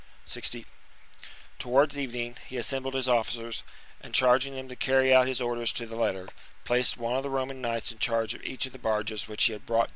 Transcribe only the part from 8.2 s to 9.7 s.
of each of the barges which he had brought